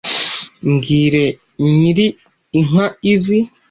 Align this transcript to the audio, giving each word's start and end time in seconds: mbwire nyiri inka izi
mbwire 0.71 1.25
nyiri 1.75 2.07
inka 2.59 2.85
izi 3.11 3.39